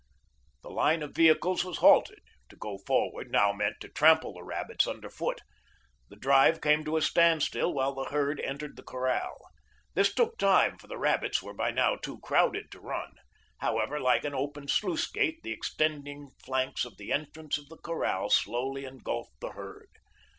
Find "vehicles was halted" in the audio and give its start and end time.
1.13-2.21